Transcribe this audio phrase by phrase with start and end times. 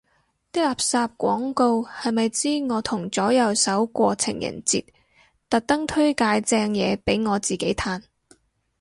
[0.51, 4.83] 啲垃圾廣告係咪知我同左右手過情人節，
[5.47, 8.01] 特登推介正嘢俾我自己嘆